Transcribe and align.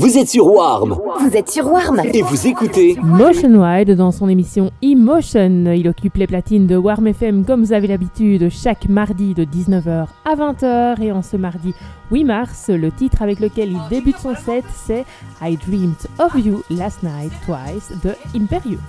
Vous 0.00 0.16
êtes 0.16 0.30
sur 0.30 0.46
Warm 0.46 0.98
Vous 1.20 1.36
êtes 1.36 1.50
sur 1.50 1.70
Warm 1.70 2.00
et 2.14 2.22
vous 2.22 2.46
écoutez 2.46 2.96
Motion 3.02 3.50
Wide 3.50 3.90
dans 3.90 4.12
son 4.12 4.30
émission 4.30 4.70
Emotion. 4.80 5.70
Il 5.74 5.86
occupe 5.88 6.16
les 6.16 6.26
platines 6.26 6.66
de 6.66 6.74
Warm 6.74 7.08
FM 7.08 7.44
comme 7.44 7.62
vous 7.62 7.74
avez 7.74 7.86
l'habitude 7.86 8.48
chaque 8.48 8.88
mardi 8.88 9.34
de 9.34 9.44
19h 9.44 10.06
à 10.24 10.34
20h. 10.34 11.02
Et 11.02 11.12
en 11.12 11.20
ce 11.20 11.36
mardi 11.36 11.74
8 12.12 12.24
mars, 12.24 12.70
le 12.70 12.90
titre 12.90 13.20
avec 13.20 13.40
lequel 13.40 13.72
il 13.72 13.80
débute 13.90 14.16
son 14.16 14.34
set 14.34 14.64
c'est 14.72 15.04
I 15.42 15.58
Dreamed 15.58 15.94
of 16.18 16.34
You 16.34 16.62
Last 16.70 17.02
Night 17.02 17.32
Twice 17.44 17.92
de 18.02 18.14
Imperieux. 18.34 18.80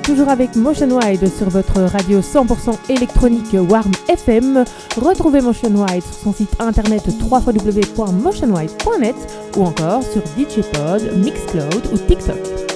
Toujours 0.00 0.28
avec 0.28 0.56
Motion 0.56 0.88
Wide 0.96 1.28
sur 1.28 1.50
votre 1.50 1.80
radio 1.80 2.20
100% 2.20 2.78
électronique 2.88 3.54
Warm 3.54 3.90
FM. 4.08 4.64
Retrouvez 4.96 5.40
Motion 5.40 5.70
Wide 5.70 6.02
sur 6.02 6.14
son 6.14 6.32
site 6.32 6.54
internet 6.60 7.02
www.motionwide.net 7.20 9.16
ou 9.56 9.62
encore 9.62 10.02
sur 10.02 10.22
DJpod, 10.36 11.16
Mixcloud 11.16 11.82
ou 11.92 11.98
TikTok. 11.98 12.71